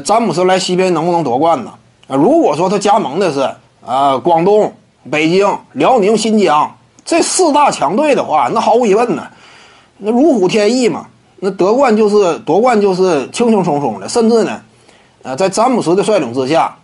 [0.00, 1.74] 詹姆斯来西边能不能夺冠呢？
[2.08, 3.40] 啊，如果说他加盟的是
[3.84, 4.72] 啊广东、
[5.10, 9.28] 北京、辽宁、新疆这四大强队的话，那毫无疑问呢，
[9.98, 11.08] 那如虎添翼嘛，
[11.40, 14.62] 那夺冠就是夺冠就是轻轻松松的，甚至呢，
[15.24, 16.74] 呃，在詹姆斯的率领之下，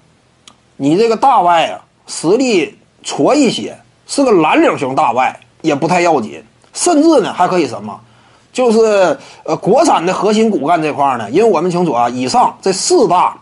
[0.77, 3.75] 你这个大外啊实力矬一些，
[4.07, 6.45] 是个蓝领型大外也不太要紧，
[6.75, 7.99] 甚至呢还可以什么？
[8.59, 13.39] 就是呃，国产的核心骨干这块呢，因为我们清楚啊，以上这四大，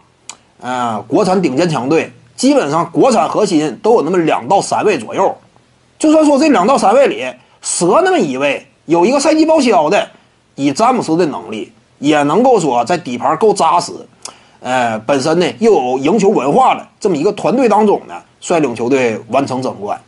[0.61, 5.35] 呃，国产顶尖强队，基本上国产核心都有那么两到三位左右。
[5.99, 7.25] 就算说这两到三位里
[7.63, 10.07] 折那么一位，有一个赛季报销的，
[10.55, 13.93] 以詹姆斯的能力，也能够说在底盘够扎实，
[14.61, 19.99] 呃，本身呢又有赢球文化的这么一个团队当中呢，率领球队完成争冠。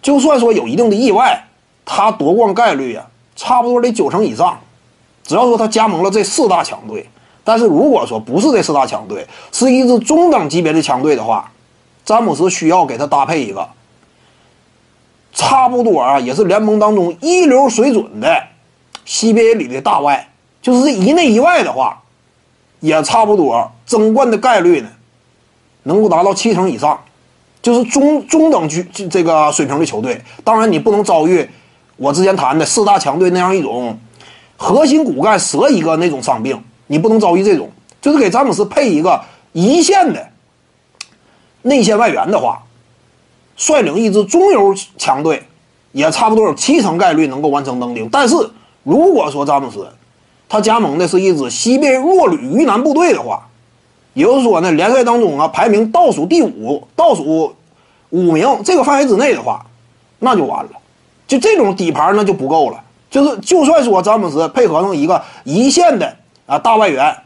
[0.00, 1.42] 就算说有一定的意外，
[1.84, 3.04] 他夺冠概率啊。
[3.36, 4.58] 差不多得九成以上，
[5.22, 7.06] 只要说他加盟了这四大强队，
[7.44, 11.52] 但是如果说不是这四大强队，是一支中等级别的强队的话，
[12.02, 13.68] 詹姆斯需要给他搭配一个
[15.34, 18.42] 差不多啊，也是联盟当中一流水准的
[19.06, 20.28] CBA 里的大外，
[20.62, 22.02] 就是这一内一外的话，
[22.80, 24.88] 也差不多争冠的概率呢，
[25.82, 26.98] 能够达到七成以上，
[27.60, 31.46] 就是中中等局这个水平的球队，当然你不能遭遇。
[31.96, 33.98] 我之前谈的四大强队那样一种
[34.56, 39.20] 核心骨干折一个那种伤病，你不能遭遇这种，就是给詹姆斯配一个
[39.52, 40.28] 一线的
[41.62, 42.62] 内线外援的话，
[43.56, 45.42] 率领一支中游强队，
[45.92, 48.08] 也差不多有七成概率能够完成登顶。
[48.12, 48.36] 但是
[48.82, 49.88] 如果说詹姆斯
[50.48, 53.48] 他加盟的是一支西边弱旅鱼腩部队的话，
[54.14, 57.56] 也就是说呢，联赛当中啊排名倒数第五、倒数
[58.10, 59.66] 五名这个范围之内的话，
[60.20, 60.70] 那就完了。
[61.26, 67.16] 就这种底盘那就不够了，就是就算说詹姆斯配合上一个一线的啊大外援，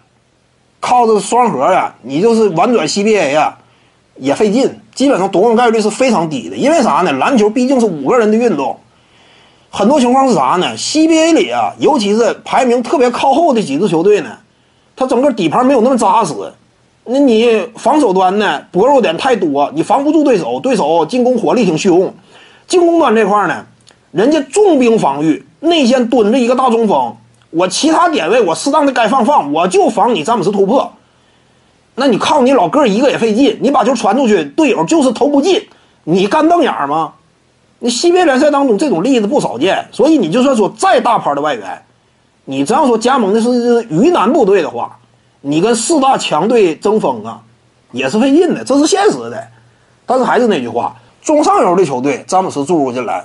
[0.81, 3.59] 靠着双核呀，你就是玩转 CBA 呀，
[4.17, 6.57] 也费劲，基本上夺冠概率是非常低的。
[6.57, 7.13] 因为啥呢？
[7.21, 8.75] 篮球毕竟是五个人的运动，
[9.69, 14.31] 很多情况是啥呢？CBA 里啊，尤其是排名特别靠后的几支球队呢，
[14.97, 16.35] 它整个底盘没有那么扎实，
[17.05, 22.15] 那你防守端呢薄弱点太多，你防不住对手，对手进攻火力挺凶，
[22.67, 23.67] 进攻端这块呢。
[24.13, 27.17] 人家重兵防御，内线蹲着一个大中锋，
[27.51, 30.93] 我其他点位我适当的该放放，我就防你詹姆斯突破。
[31.95, 35.69] 那你靠你老哥一个也费劲，你把球传出去，队友就是投不进，
[36.05, 37.13] 你干瞪眼吗？
[37.79, 41.83] 你西边联赛当中这种例子不少见，所以你就算说再大牌的外援，
[42.47, 44.99] 你只要说加盟的是鱼腩部队的话，
[45.41, 47.41] 你跟四大强队争锋啊，
[47.93, 49.47] 也是费劲的，这是现实的。
[50.05, 53.25] 但是还是那句话，中上游的球队詹姆斯注入进来。